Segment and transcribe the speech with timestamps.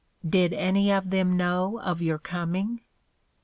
[0.27, 2.81] Did any of them know of your coming?